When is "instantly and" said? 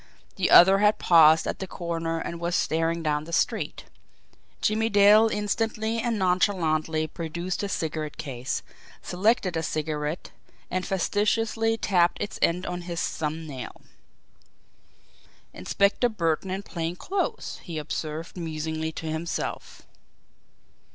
5.31-6.17